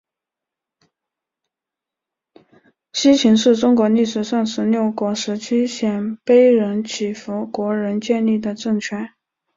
[2.93, 9.11] 西秦是中国历史上十六国时期鲜卑人乞伏国仁建立的政权。